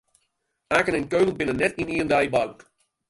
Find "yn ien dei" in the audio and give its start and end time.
1.81-2.25